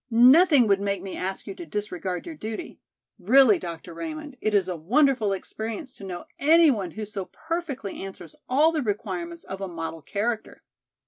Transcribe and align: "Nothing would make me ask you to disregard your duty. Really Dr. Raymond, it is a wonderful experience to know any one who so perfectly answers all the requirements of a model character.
"Nothing 0.09 0.65
would 0.65 0.81
make 0.81 1.03
me 1.03 1.15
ask 1.15 1.45
you 1.45 1.53
to 1.53 1.63
disregard 1.67 2.25
your 2.25 2.33
duty. 2.33 2.79
Really 3.19 3.59
Dr. 3.59 3.93
Raymond, 3.93 4.35
it 4.41 4.55
is 4.55 4.67
a 4.67 4.75
wonderful 4.75 5.31
experience 5.31 5.93
to 5.93 6.03
know 6.03 6.25
any 6.39 6.71
one 6.71 6.89
who 6.89 7.05
so 7.05 7.25
perfectly 7.25 8.01
answers 8.01 8.35
all 8.49 8.71
the 8.71 8.81
requirements 8.81 9.43
of 9.43 9.61
a 9.61 9.67
model 9.67 10.01
character. 10.01 10.63